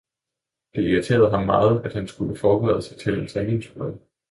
[0.75, 3.99] Det irriterede ham meget, at han skulle forberede sig til en terminsprøve.